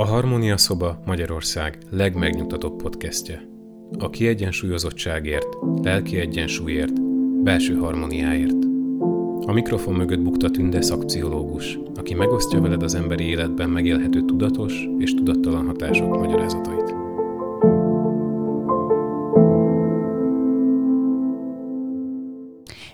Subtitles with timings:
[0.00, 3.42] A Harmónia Szoba Magyarország legmegnyugtatóbb podcastje.
[3.98, 5.46] A kiegyensúlyozottságért,
[5.82, 7.02] lelki egyensúlyért,
[7.42, 8.64] belső harmóniáért.
[9.46, 15.14] A mikrofon mögött bukta Tünde szakpszichológus, aki megosztja veled az emberi életben megélhető tudatos és
[15.14, 16.94] tudattalan hatások magyarázatait.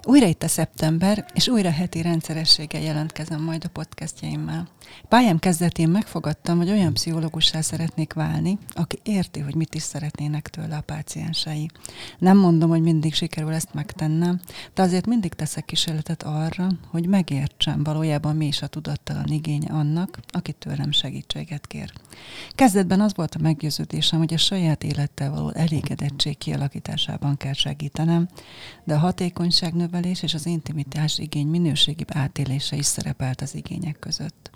[0.04, 4.68] Újra itt a szeptember, és újra heti rendszerességgel jelentkezem majd a podcastjaimmel.
[5.08, 10.76] Pályám kezdetén megfogadtam, hogy olyan pszichológussá szeretnék válni, aki érti, hogy mit is szeretnének tőle
[10.76, 11.70] a páciensei.
[12.18, 14.40] Nem mondom, hogy mindig sikerül ezt megtennem,
[14.74, 20.18] de azért mindig teszek kísérletet arra, hogy megértsem valójában mi is a tudattalan igénye annak,
[20.28, 21.92] aki tőlem segítséget kér.
[22.50, 28.28] Kezdetben az volt a meggyőződésem, hogy a saját élettel való elégedettség kialakításában kell segítenem,
[28.84, 34.50] de a hatékonyság növelés és az intimitás igény minőségi átélése is szerepelt az igények között.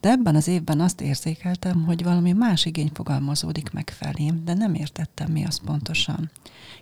[0.00, 4.74] De ebben az évben azt érzékeltem, hogy valami más igény fogalmazódik meg felém, de nem
[4.74, 6.30] értettem mi az pontosan.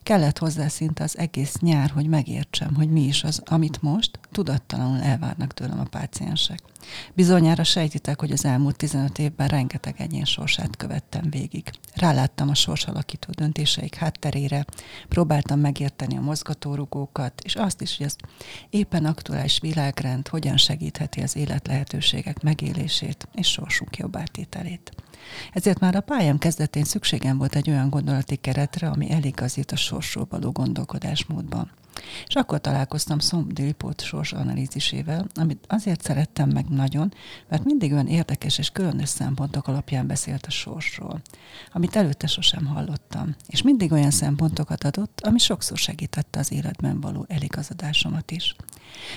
[0.03, 5.01] Kellett hozzá szinte az egész nyár, hogy megértsem, hogy mi is az, amit most tudattalanul
[5.01, 6.59] elvárnak tőlem a páciensek.
[7.15, 11.71] Bizonyára sejtitek, hogy az elmúlt 15 évben rengeteg egyén sorsát követtem végig.
[11.95, 14.65] Ráláttam a sorsalakító döntéseik hátterére,
[15.09, 18.17] próbáltam megérteni a mozgatórugókat, és azt is, hogy ez
[18.71, 24.93] éppen aktuális világrend hogyan segítheti az élet lehetőségek megélését és sorsunk jobb átételét.
[25.53, 30.27] Ezért már a pályám kezdetén szükségem volt egy olyan gondolati keretre, ami eligazít a sorsról
[30.31, 31.71] való gondolkodásmódban.
[32.27, 37.13] És akkor találkoztam Szomdilipót sors analízisével, amit azért szerettem meg nagyon,
[37.49, 41.21] mert mindig olyan érdekes és különös szempontok alapján beszélt a sorsról,
[41.73, 43.35] amit előtte sosem hallottam.
[43.49, 48.55] És mindig olyan szempontokat adott, ami sokszor segítette az életben való eligazodásomat is.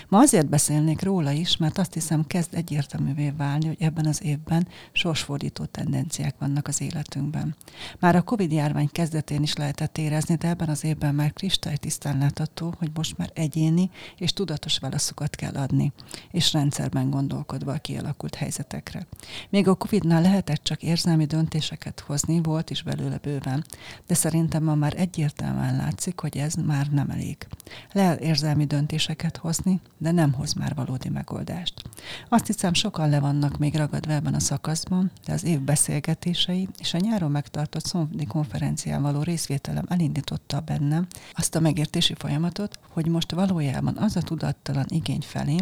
[0.07, 4.67] Ma azért beszélnék róla is, mert azt hiszem kezd egyértelművé válni, hogy ebben az évben
[4.91, 7.55] sorsfordító tendenciák vannak az életünkben.
[7.99, 12.62] Már a Covid járvány kezdetén is lehetett érezni, de ebben az évben már kristálytisztán látható,
[12.77, 15.91] hogy most már egyéni és tudatos válaszokat kell adni,
[16.31, 19.07] és rendszerben gondolkodva a kialakult helyzetekre.
[19.49, 23.63] Még a Covid-nál lehetett csak érzelmi döntéseket hozni, volt is belőle bőven,
[24.07, 27.47] de szerintem ma már egyértelműen látszik, hogy ez már nem elég.
[27.91, 31.81] Lehet érzelmi döntéseket hozni, de nem hoz már valódi megoldást.
[32.29, 36.93] Azt hiszem, sokan le vannak még ragadva ebben a szakaszban, de az év beszélgetései és
[36.93, 42.52] a nyáron megtartott szomdi konferencián való részvételem elindította bennem azt a megértési folyamatot,
[42.89, 45.55] hogy most valójában az a tudattalan igény felé,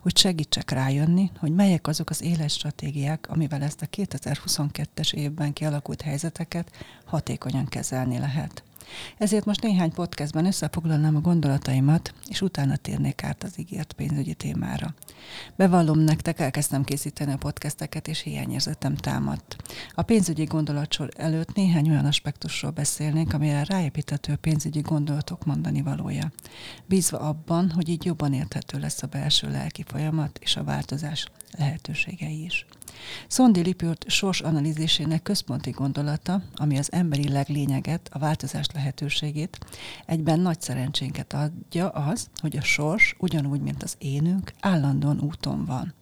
[0.00, 6.70] hogy segítsek rájönni, hogy melyek azok az életstratégiák, amivel ezt a 2022-es évben kialakult helyzeteket
[7.04, 8.62] hatékonyan kezelni lehet.
[9.18, 14.94] Ezért most néhány podcastben összefoglalnám a gondolataimat, és utána térnék át az ígért pénzügyi témára.
[15.56, 19.56] Bevallom nektek, elkezdtem készíteni a podcasteket, és hiányérzetem támadt.
[19.94, 26.32] A pénzügyi gondolatsor előtt néhány olyan aspektusról beszélnék, amire ráépíthető pénzügyi gondolatok mondani valója.
[26.86, 31.26] Bízva abban, hogy így jobban érthető lesz a belső lelki folyamat és a változás
[31.58, 32.66] lehetőségei is.
[33.28, 39.58] Szondi Lipült sors analízisének központi gondolata, ami az emberi leglényeget, a változás lehetőségét,
[40.06, 45.94] egyben nagy szerencsénket adja az, hogy a sors, ugyanúgy, mint az énünk, állandóan úton van.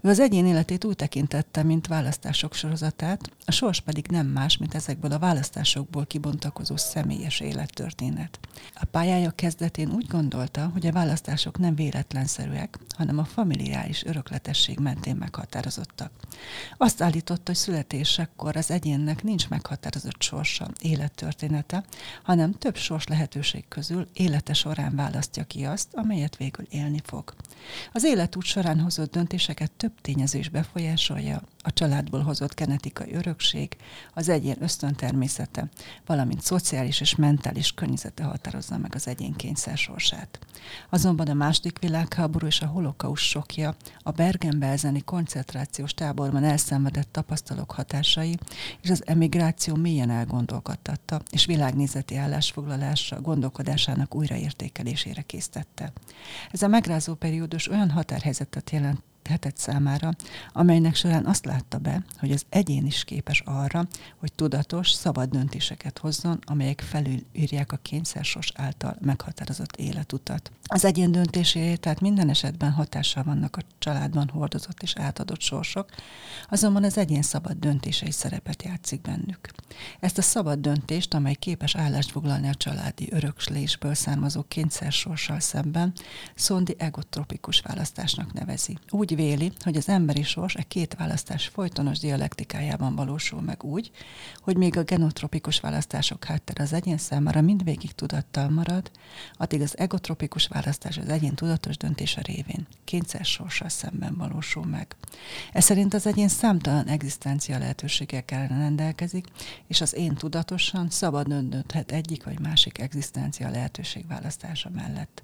[0.00, 4.74] Ő az egyén életét úgy tekintette, mint választások sorozatát, a sors pedig nem más, mint
[4.74, 8.38] ezekből a választásokból kibontakozó személyes élettörténet.
[8.74, 15.16] A pályája kezdetén úgy gondolta, hogy a választások nem véletlenszerűek, hanem a familiáris örökletesség mentén
[15.16, 16.10] meghatározottak.
[16.76, 21.84] Azt állította, hogy születésekkor az egyénnek nincs meghatározott sorsa, élettörténete,
[22.22, 27.34] hanem több sors lehetőség közül élete során választja ki azt, amelyet végül élni fog.
[27.92, 33.76] Az életút során hozott döntéseket több tényező is befolyásolja, a családból hozott genetikai örökség,
[34.14, 35.68] az egyén ösztöntermészete,
[36.06, 40.38] valamint szociális és mentális környezete határozza meg az egyén kényszer sorsát.
[40.90, 48.38] Azonban a második világháború és a holokauszt sokja, a Bergen-Belzeni koncentrációs táborban elszenvedett tapasztalók hatásai
[48.82, 55.92] és az emigráció mélyen elgondolkodtatta, és világnézeti állásfoglalásra, gondolkodásának újraértékelésére késztette.
[56.50, 60.10] Ez a megrázó periódus olyan határhelyzetet jelent hetett számára,
[60.52, 63.86] amelynek során azt látta be, hogy az egyén is képes arra,
[64.16, 70.50] hogy tudatos, szabad döntéseket hozzon, amelyek felülírják a kényszersos által meghatározott életutat.
[70.64, 75.88] Az egyén döntésére tehát minden esetben hatással vannak a családban hordozott és átadott sorsok,
[76.48, 79.40] azonban az egyén szabad döntései szerepet játszik bennük.
[80.00, 85.92] Ezt a szabad döntést, amely képes állást foglalni a családi örökslésből származó kényszersorssal szemben,
[86.34, 88.78] szondi egotropikus választásnak nevezi.
[88.90, 93.90] Úgy véli, hogy az emberi sors e két választás folytonos dialektikájában valósul meg úgy,
[94.40, 98.90] hogy még a genotropikus választások háttere az egyén számára mindvégig tudattal marad,
[99.36, 104.96] addig az egotropikus választás az egyén tudatos döntése révén kényszer sorssal szemben valósul meg.
[105.52, 109.26] Ez szerint az egyén számtalan egzisztencia lehetőségekkel rendelkezik,
[109.66, 115.22] és az én tudatosan szabad dönthet egyik vagy másik egzisztencia lehetőség választása mellett.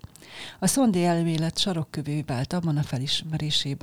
[0.59, 3.78] A szondi elmélet sarokkövé vált abban a felismerésében,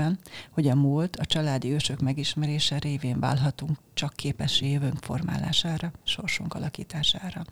[0.52, 7.46] hogy a múlt, a családi ősök megismerése révén válhatunk csak képes jövőnk formálására, sorsunk alakítására.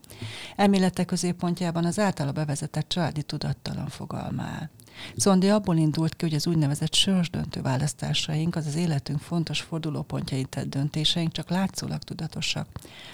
[0.55, 4.69] Elmélete középpontjában az általa bevezetett családi tudattalan fogalma áll.
[5.15, 10.69] Szondi abból indult ki, hogy az úgynevezett sorsdöntő választásaink, az az életünk fontos fordulópontjait tett
[10.69, 12.67] döntéseink csak látszólag tudatosak.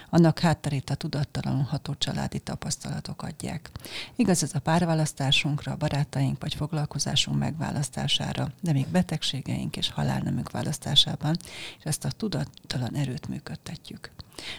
[0.10, 3.70] Annak hátterét a tudattalanul ható családi tapasztalatok adják.
[4.16, 11.38] Igaz ez a párválasztásunkra, barátaink vagy foglalkozásunk megválasztására, de még betegségeink és halálnemünk választásában,
[11.78, 14.12] és ezt a tudattalan erőt működtetjük.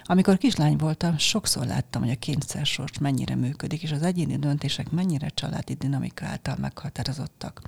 [0.05, 4.91] Amikor kislány voltam, sokszor láttam, hogy a kényszer sors mennyire működik, és az egyéni döntések
[4.91, 7.61] mennyire családi dinamika által meghatározottak.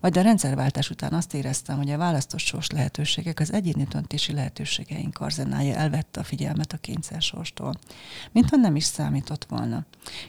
[0.00, 5.20] Majd a rendszerváltás után azt éreztem, hogy a választott sors lehetőségek az egyéni döntési lehetőségeink
[5.20, 7.78] arzenája elvette a figyelmet a kényszer sorstól.
[8.32, 9.84] Mintha nem is számított volna.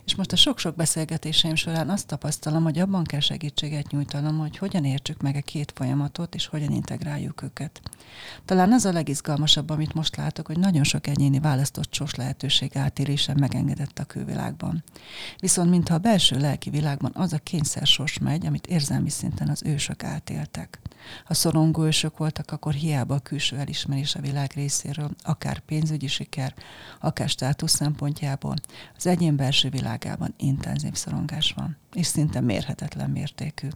[0.06, 4.86] És most a sok-sok beszélgetéseim során azt tapasztalom, hogy abban kell segítséget nyújtanom, hogy hogyan
[4.86, 7.81] értsük meg a két folyamatot, és hogyan integráljuk őket.
[8.45, 12.78] Talán az a legizgalmasabb, amit most látok, hogy nagyon sok egyéni egyéni választott sors lehetőség
[12.78, 14.84] átélése megengedett a külvilágban.
[15.40, 19.64] Viszont mintha a belső lelki világban az a kényszer sors megy, amit érzelmi szinten az
[19.66, 20.80] ősök átéltek.
[21.26, 26.54] Ha szorongó ősök voltak, akkor hiába a külső elismerés a világ részéről, akár pénzügyi siker,
[27.00, 28.56] akár státusz szempontjából,
[28.98, 33.68] az egyén belső világában intenzív szorongás van és szinte mérhetetlen mértékű.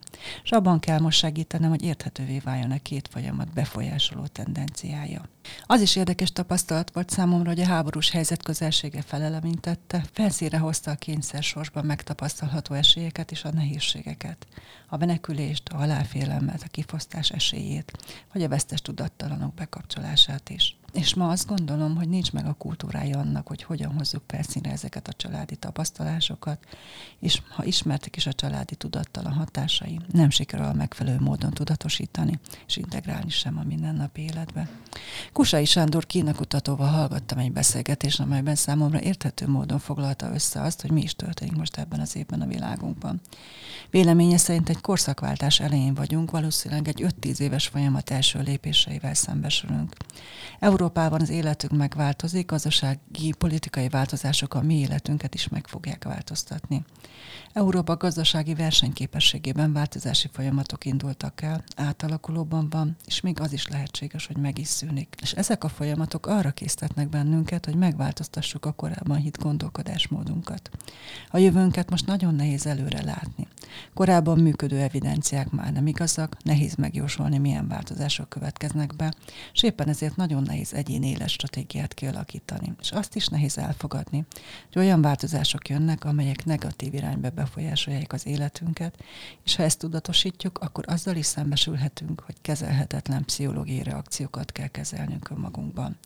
[0.44, 5.29] És abban kell most segítenem, hogy érthetővé váljon a két folyamat befolyásoló tendenciája.
[5.65, 10.95] Az is érdekes tapasztalat volt számomra, hogy a háborús helyzet közelsége felelemintette, felszíre hozta a
[10.95, 14.47] kényszer sorsban megtapasztalható esélyeket és a nehézségeket.
[14.88, 17.91] A menekülést, a halálfélelmet, a kifosztás esélyét,
[18.33, 20.75] vagy a vesztes tudattalanok bekapcsolását is.
[20.93, 25.07] És ma azt gondolom, hogy nincs meg a kultúrája annak, hogy hogyan hozzuk felszínre ezeket
[25.07, 26.59] a családi tapasztalásokat,
[27.19, 32.77] és ha ismertek is a családi tudattalan hatásai, nem sikerül a megfelelő módon tudatosítani, és
[32.77, 34.69] integrálni sem a mindennapi életbe.
[35.33, 41.01] Kusai Sándor kínakutatóval hallgattam egy beszélgetést, amelyben számomra érthető módon foglalta össze azt, hogy mi
[41.01, 43.21] is történik most ebben az évben a világunkban.
[43.89, 49.95] Véleménye szerint egy korszakváltás elején vagyunk, valószínűleg egy 5-10 éves folyamat első lépéseivel szembesülünk.
[50.81, 56.85] Európában az életünk megváltozik, gazdasági, politikai változások a mi életünket is meg fogják változtatni.
[57.53, 64.37] Európa gazdasági versenyképességében változási folyamatok indultak el, átalakulóban van, és még az is lehetséges, hogy
[64.37, 65.15] meg is szűnik.
[65.21, 70.69] És ezek a folyamatok arra késztetnek bennünket, hogy megváltoztassuk a korábban hit gondolkodásmódunkat.
[71.29, 73.47] A jövőnket most nagyon nehéz előre látni.
[73.93, 79.13] Korábban működő evidenciák már nem igazak, nehéz megjósolni, milyen változások következnek be,
[79.53, 82.73] és éppen ezért nagyon nehéz egyéni életstratégiát kialakítani.
[82.81, 84.25] És azt is nehéz elfogadni,
[84.73, 89.03] hogy olyan változások jönnek, amelyek negatív irányba befolyásolják az életünket,
[89.44, 95.98] és ha ezt tudatosítjuk, akkor azzal is szembesülhetünk, hogy kezelhetetlen pszichológiai reakciókat kell kezelnünk önmagunkban.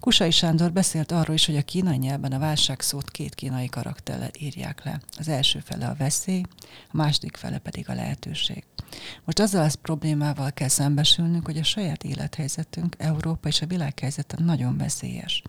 [0.00, 4.30] Kusai Sándor beszélt arról is, hogy a kínai nyelven a válság szót két kínai karakterrel
[4.38, 5.00] írják le.
[5.18, 6.42] Az első fele a veszély,
[6.92, 8.64] a második fele pedig a lehetőség.
[9.24, 14.76] Most azzal az problémával kell szembesülnünk, hogy a saját élethelyzetünk, Európa és a világhelyzete nagyon
[14.76, 15.42] veszélyes.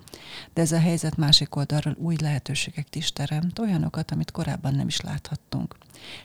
[0.54, 5.02] De ez a helyzet másik oldalról új lehetőségeket is teremt, olyanokat, amit korábban nem is
[5.02, 5.76] láthattunk.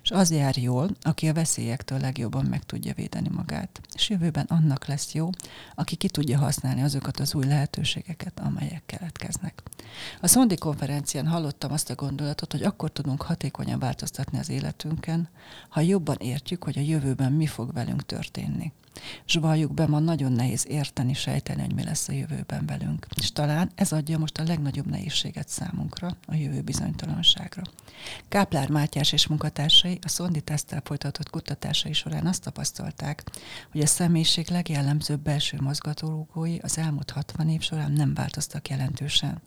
[0.02, 3.80] És az jár jól, aki a veszélyektől legjobban meg tudja védeni magát.
[3.94, 5.30] És jövőben annak lesz jó,
[5.74, 9.62] aki ki tudja használni azokat az új lehetőségeket, amelyek keletkeznek.
[10.20, 15.28] A Szondi konferencián hallottam azt a gondolatot, hogy akkor tudunk hatékonyan változtatni az életünken,
[15.68, 18.72] ha jobban értjük, hogy a jövőben mi fog velünk történni.
[19.26, 23.06] És valljuk be, ma nagyon nehéz érteni, sejteni, hogy mi lesz a jövőben velünk.
[23.16, 27.62] És talán ez adja most a legnagyobb nehézséget számunkra, a jövő bizonytalanságra.
[28.28, 33.22] Káplár Mátyás és munkatársai a Szondi tesztel folytatott kutatásai során azt tapasztalták,
[33.72, 39.40] hogy a személyiség legjellemzőbb belső mozgatórugói az elmúlt 60 év során nem változtak jelentősen.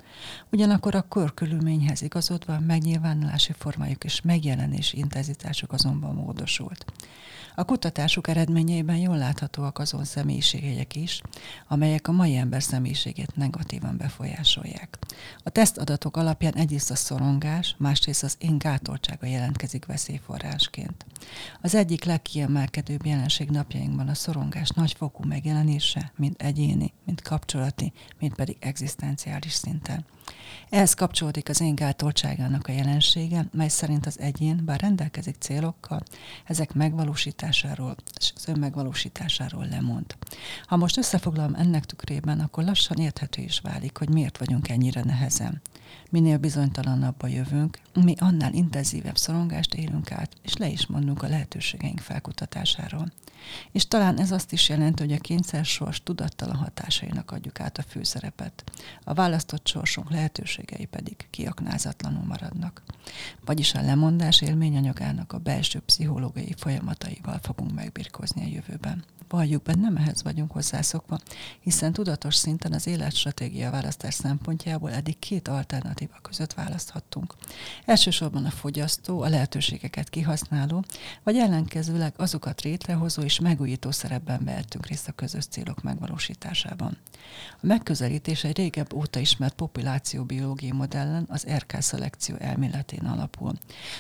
[0.52, 6.86] Ugyanakkor a körkörülményhez igazodva megnyilvánulási formájuk és megjelenési intenzitásuk azonban módosult.
[7.56, 11.22] A kutatásuk eredményeiben jól látható, láthatóak azon személyiségjegyek is,
[11.68, 14.98] amelyek a mai ember személyiségét negatívan befolyásolják.
[15.44, 21.06] A tesztadatok alapján egyrészt a szorongás, másrészt az én gátoltsága jelentkezik veszélyforrásként.
[21.62, 28.58] Az egyik legkiemelkedőbb jelenség napjainkban a szorongás nagyfokú megjelenése, mint egyéni, mint kapcsolati, mint pedig
[28.60, 30.06] egzisztenciális szinten.
[30.70, 36.04] Ehhez kapcsolódik az én gátoltságának a jelensége, mely szerint az egyén, bár rendelkezik célokkal,
[36.46, 40.16] ezek megvalósításáról és az önmegvalósításáról lemond.
[40.66, 45.62] Ha most összefoglalom ennek tükrében, akkor lassan érthető is válik, hogy miért vagyunk ennyire nehezen.
[46.10, 51.28] Minél bizonytalanabb a jövőnk, mi annál intenzívebb szorongást élünk át, és le is mondunk a
[51.28, 53.12] lehetőségeink felkutatásáról.
[53.72, 57.84] És talán ez azt is jelenti, hogy a kényszer sors tudattalan hatásainak adjuk át a
[57.84, 58.64] főszerepet.
[59.04, 62.84] A választott sorsunk lehetőségei pedig kiaknázatlanul maradnak.
[63.46, 69.04] Vagyis a lemondás élményanyagának a belső pszichológiai folyamataival fogunk megbirkózni a jövőben.
[69.30, 71.18] Valljuk be, nem ehhez vagyunk hozzászokva,
[71.60, 77.36] hiszen tudatos szinten az életstratégia választás szempontjából eddig két alternatíva között választhattunk.
[77.86, 80.84] Elsősorban a fogyasztó, a lehetőségeket kihasználó,
[81.24, 86.98] vagy ellenkezőleg azokat létrehozó és megújító szerepben vehetünk részt a közös célok megvalósításában.
[87.62, 93.54] A megközelítés egy régebb óta ismert populációbiológiai modellen, az RK szelekció elméletén alapul.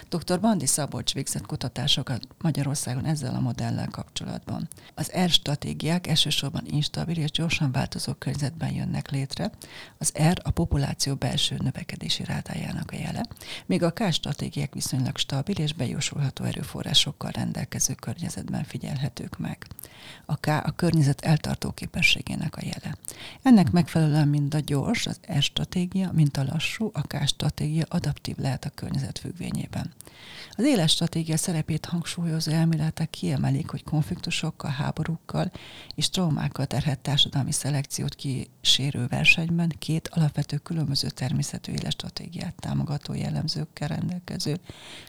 [0.09, 0.39] Dr.
[0.39, 4.67] Bandi Szabolcs végzett kutatásokat Magyarországon ezzel a modellel kapcsolatban.
[4.95, 9.51] Az R stratégiák elsősorban instabil és gyorsan változó környezetben jönnek létre.
[9.97, 13.25] Az R a populáció belső növekedési rátájának a jele,
[13.65, 19.67] míg a K stratégiák viszonylag stabil és bejósolható erőforrásokkal rendelkező környezetben figyelhetők meg.
[20.25, 22.97] A K a környezet eltartó képességének a jele.
[23.41, 28.37] Ennek megfelelően mind a gyors, az R stratégia, mint a lassú, a K stratégia adaptív
[28.37, 29.93] lehet a környezet függvényében.
[30.51, 34.71] Az éles stratégia szerepét hangsúlyozó elméletek kiemelik, hogy konfliktusokkal,
[35.03, 35.51] háborúkkal
[35.95, 43.87] és traumákkal terhet társadalmi szelekciót kísérő versenyben két alapvető különböző természetű éles stratégiát támogató jellemzőkkel
[43.87, 44.59] rendelkező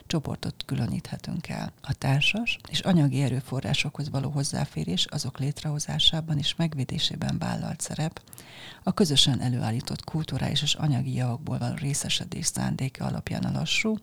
[0.07, 1.71] csoportot különíthetünk el.
[1.81, 8.21] A társas és anyagi erőforrásokhoz való hozzáférés azok létrehozásában és megvédésében vállalt szerep,
[8.83, 13.97] a közösen előállított kulturális és anyagi javakból való részesedés szándéka alapján a lassú,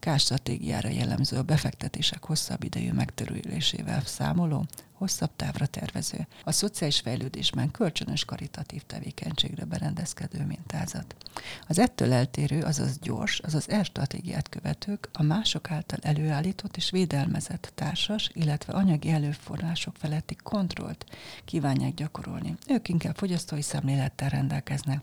[0.00, 4.66] K stratégiára jellemző a befektetések hosszabb idejű megterülésével számoló,
[4.98, 11.16] hosszabb távra tervező, a szociális fejlődésben kölcsönös karitatív tevékenységre berendezkedő mintázat.
[11.68, 18.30] Az ettől eltérő, azaz gyors, azaz stratégiát követők a mások által előállított és védelmezett társas,
[18.34, 21.04] illetve anyagi előforrások feletti kontrollt
[21.44, 22.56] kívánják gyakorolni.
[22.68, 25.00] Ők inkább fogyasztói szemlélettel rendelkeznek,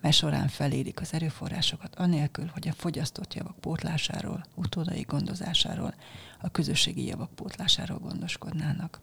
[0.00, 5.94] mely során felérik az erőforrásokat anélkül, hogy a fogyasztott javak pótlásáról, utódai gondozásáról,
[6.40, 9.00] a közösségi javak pótlásáról gondoskodnának.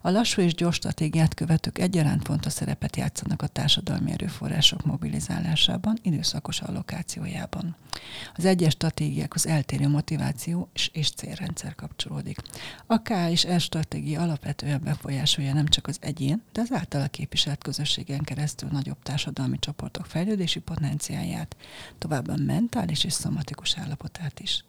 [0.00, 6.60] A lassú és gyors stratégiát követők egyaránt fontos szerepet játszanak a társadalmi erőforrások mobilizálásában, időszakos
[6.60, 7.76] allokációjában.
[8.34, 12.38] Az egyes stratégiákhoz eltérő motiváció és, célrendszer kapcsolódik.
[12.86, 17.62] A K és S stratégia alapvetően befolyásolja nem csak az egyén, de az általa képviselt
[17.62, 21.56] közösségen keresztül nagyobb társadalmi csoportok fejlődési potenciáját,
[21.98, 24.64] továbbá mentális és szomatikus állapotát is.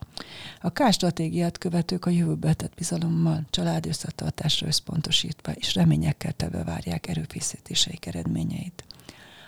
[0.62, 7.08] A K stratégiát követők a jövőbe tett bizalommal, család összetartásra összpontosítva és reményekkel teve várják
[7.08, 8.84] erőfészítéseik eredményeit.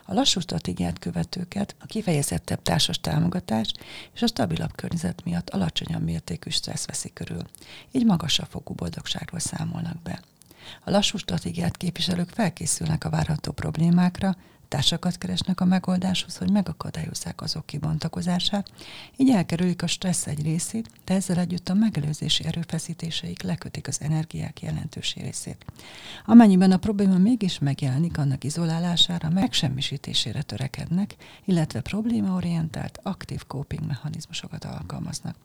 [0.06, 3.72] A lassú stratégiát követőket a kifejezettebb társas támogatás
[4.14, 7.44] és a stabilabb környezet miatt alacsonyabb mértékű stressz veszi körül,
[7.92, 10.22] így magasabb fokú boldogságról számolnak be.
[10.84, 14.36] A lassú stratégiát képviselők felkészülnek a várható problémákra,
[14.74, 18.72] társakat keresnek a megoldáshoz, hogy megakadályozzák azok kibontakozását,
[19.18, 24.62] így elkerülik a stressz egy részét, de ezzel együtt a megelőzési erőfeszítéseik lekötik az energiák
[24.62, 25.66] jelentős részét.
[26.26, 31.16] Amennyiben a probléma mégis megjelenik, annak izolálására, megsemmisítésére törekednek,
[31.46, 35.36] illetve problémaorientált, aktív coping mechanizmusokat alkalmaznak.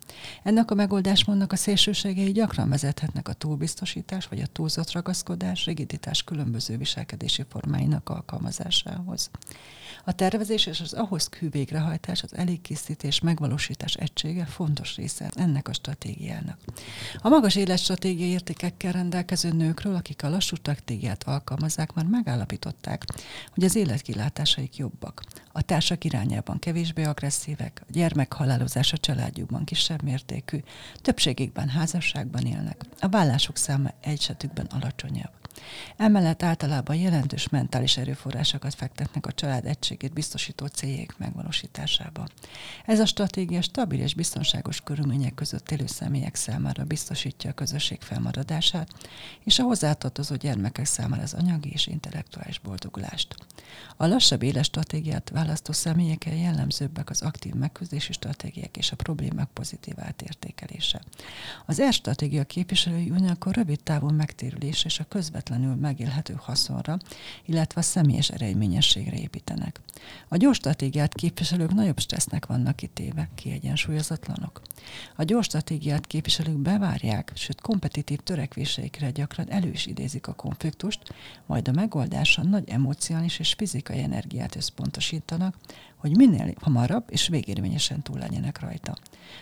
[0.42, 6.76] Ennek a megoldásmódnak a szélsőségei gyakran vezethetnek a túlbiztosítás vagy a túlzott ragaszkodás, rigiditás különböző
[6.76, 9.30] viselkedési formáinak alkalmazásához célhoz.
[10.04, 15.72] A tervezés és az ahhoz kű végrehajtás, az elégkészítés, megvalósítás egysége fontos része ennek a
[15.72, 16.58] stratégiának.
[17.18, 23.04] A magas életstratégiai értékekkel rendelkező nőkről, akik a lassú stratégiát alkalmazzák, már megállapították,
[23.54, 25.22] hogy az életkilátásaik jobbak.
[25.52, 30.58] A társak irányában kevésbé agresszívek, a gyermekhalálozás a családjukban kisebb mértékű,
[31.02, 34.36] többségükben házasságban élnek, a vállások száma egy
[34.68, 35.38] alacsonyabb.
[35.96, 42.26] Emellett általában jelentős mentális erőforrásokat fektetnek ezeknek a család egységét biztosító céljék megvalósításába.
[42.86, 48.88] Ez a stratégia stabil és biztonságos körülmények között élő személyek számára biztosítja a közösség felmaradását,
[49.44, 53.34] és a hozzátartozó gyermekek számára az anyagi és intellektuális boldogulást.
[53.96, 59.94] A lassabb éles stratégiát választó személyekkel jellemzőbbek az aktív megküzdési stratégiák és a problémák pozitív
[59.96, 61.02] átértékelése.
[61.66, 66.98] Az R stratégia képviselői ugyanakkor rövid távú megtérülés és a közvetlenül megélhető haszonra,
[67.44, 68.28] illetve a személyes
[68.96, 69.80] eredményességre építenek.
[70.28, 74.62] A gyors stratégiát képviselők nagyobb stressznek vannak kitéve, kiegyensúlyozatlanok.
[75.16, 81.14] A gyors stratégiát képviselők bevárják, sőt kompetitív törekvéseikre gyakran elő is idézik a konfliktust,
[81.46, 85.54] majd a megoldáson nagy emocionális és fizikai energiát összpontosítanak,
[85.98, 88.96] hogy minél hamarabb és végérvényesen túl legyenek rajta.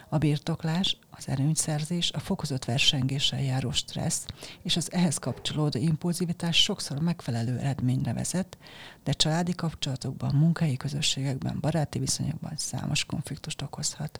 [0.08, 4.26] A birtoklás, az erőnyszerzés, a fokozott versengéssel járó stressz
[4.62, 8.58] és az ehhez kapcsolódó impulzivitás sokszor megfelelő eredményre vezet,
[9.04, 14.18] de családi kapcsolatokban, munkai közösségekben, baráti viszonyokban számos konfliktust okozhat.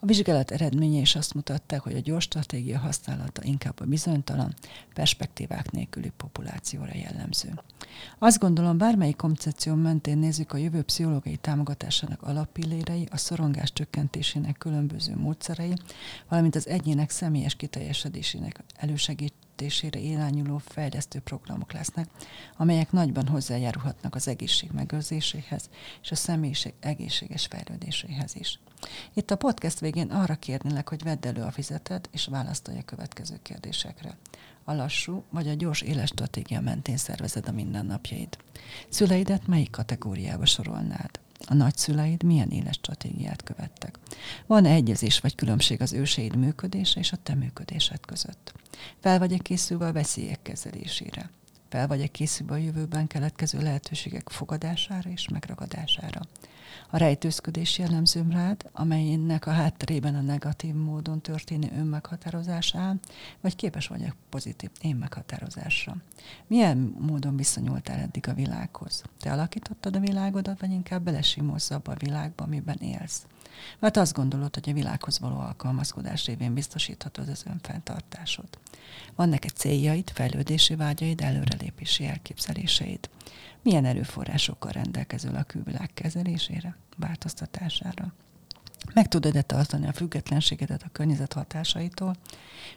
[0.00, 4.54] A vizsgálat eredménye is azt mutatták, hogy a gyors stratégia használata inkább a bizonytalan,
[4.94, 7.60] perspektívák nélküli populációra jellemző.
[8.18, 11.36] Azt gondolom, bármelyik koncepció mentén nézzük a jövő pszichológiai
[11.66, 15.74] támogatásának alapillérei, a szorongás csökkentésének különböző módszerei,
[16.28, 22.08] valamint az egyének személyes kiteljesedésének elősegítésére irányuló fejlesztő programok lesznek,
[22.56, 25.68] amelyek nagyban hozzájárulhatnak az egészség megőrzéséhez
[26.02, 28.60] és a személyiség egészséges fejlődéséhez is.
[29.14, 33.38] Itt a podcast végén arra kérnélek, hogy vedd elő a fizetet, és választolj a következő
[33.42, 34.16] kérdésekre.
[34.64, 38.36] A lassú vagy a gyors éles stratégia mentén szervezed a mindennapjaid.
[38.88, 41.20] Szüleidet melyik kategóriába sorolnád?
[41.46, 43.98] A nagyszüleid milyen éles stratégiát követtek?
[44.46, 48.52] Van-e egyezés vagy különbség az őseid működése és a te működésed között?
[49.00, 51.30] Fel vagy-e készülve a veszélyek kezelésére?
[51.68, 56.20] Fel vagy-e készülve a jövőben keletkező lehetőségek fogadására és megragadására?
[56.90, 62.96] A rejtőzködés jellemzőm rád, amelynek a hátterében a negatív módon történő önmeghatározás áll,
[63.40, 65.96] vagy képes vagy a pozitív én meghatározásra.
[66.46, 69.02] Milyen módon viszonyultál eddig a világhoz?
[69.20, 73.26] Te alakítottad a világodat, vagy inkább belesimolsz abba a világba, amiben élsz?
[73.78, 78.48] Mert azt gondolod, hogy a világhoz való alkalmazkodás révén biztosíthatod az önfenntartásod.
[79.14, 83.08] Van neked céljaid, fejlődési vágyaid, előrelépési elképzeléseid.
[83.62, 88.12] Milyen erőforrásokkal rendelkezül a külvilág kezelésére, változtatására?
[88.94, 92.16] Meg tudod-e tartani a függetlenségedet a környezet hatásaitól,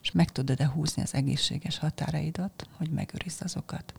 [0.01, 3.93] és meg tudod-e húzni az egészséges határaidat, hogy megőrizd azokat?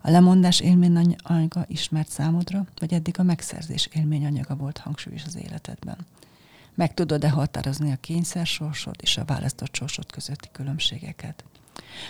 [0.00, 5.96] A lemondás élményanyaga ismert számodra, vagy eddig a megszerzés élményanyaga volt hangsúlyos az életedben?
[6.74, 11.44] Meg tudod-e határozni a kényszer sorsod és a választott sorsod közötti különbségeket?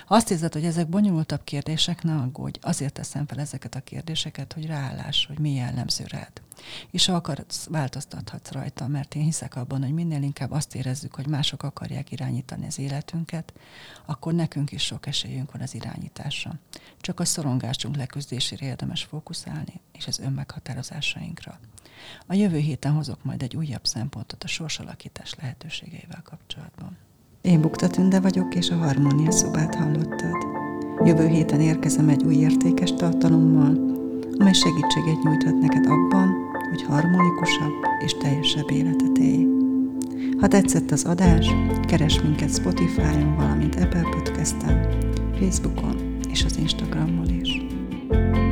[0.07, 2.59] Azt hiszed, hogy ezek bonyolultabb kérdések, ne aggódj.
[2.62, 6.42] Azért teszem fel ezeket a kérdéseket, hogy ráállás, hogy mi jellemző rád.
[6.90, 11.27] És ha akarsz, változtathatsz rajta, mert én hiszek abban, hogy minél inkább azt érezzük, hogy
[11.27, 13.53] mások akarják irányítani az életünket,
[14.05, 16.59] akkor nekünk is sok esélyünk van az irányításra.
[17.00, 21.59] Csak a szorongásunk leküzdésére érdemes fókuszálni, és az önmeghatározásainkra.
[22.27, 26.96] A jövő héten hozok majd egy újabb szempontot a sorsalakítás lehetőségeivel kapcsolatban.
[27.45, 30.47] Én Bukta Tünde vagyok, és a Harmónia szobát hallottad.
[31.05, 33.79] Jövő héten érkezem egy új értékes tartalommal,
[34.39, 36.29] amely segítséget nyújthat neked abban,
[36.71, 37.73] hogy harmonikusabb
[38.05, 39.47] és teljesebb életet élj.
[40.41, 41.47] Ha tetszett az adás,
[41.87, 44.89] keres minket Spotify-on, valamint Apple Podcast-en,
[45.41, 47.63] Facebookon és az Instagramon is.
[48.11, 48.44] thank you